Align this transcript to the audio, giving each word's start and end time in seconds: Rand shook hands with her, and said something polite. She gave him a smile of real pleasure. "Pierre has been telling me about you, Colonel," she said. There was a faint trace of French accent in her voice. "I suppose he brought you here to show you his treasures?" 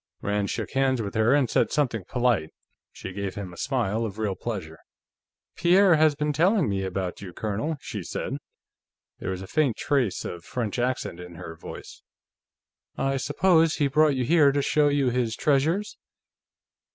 Rand 0.23 0.49
shook 0.49 0.71
hands 0.71 0.99
with 0.99 1.13
her, 1.13 1.35
and 1.35 1.47
said 1.47 1.69
something 1.71 2.05
polite. 2.07 2.49
She 2.91 3.11
gave 3.13 3.35
him 3.35 3.53
a 3.53 3.55
smile 3.55 4.03
of 4.03 4.17
real 4.17 4.33
pleasure. 4.33 4.79
"Pierre 5.55 5.95
has 5.95 6.15
been 6.15 6.33
telling 6.33 6.67
me 6.67 6.83
about 6.83 7.21
you, 7.21 7.31
Colonel," 7.33 7.77
she 7.81 8.01
said. 8.01 8.37
There 9.19 9.29
was 9.29 9.43
a 9.43 9.47
faint 9.47 9.77
trace 9.77 10.25
of 10.25 10.43
French 10.43 10.79
accent 10.79 11.19
in 11.19 11.35
her 11.35 11.55
voice. 11.55 12.01
"I 12.97 13.17
suppose 13.17 13.75
he 13.75 13.85
brought 13.85 14.15
you 14.15 14.25
here 14.25 14.51
to 14.51 14.63
show 14.63 14.87
you 14.87 15.11
his 15.11 15.35
treasures?" 15.35 15.99